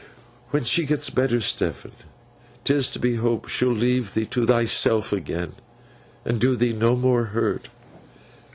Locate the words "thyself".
4.47-5.13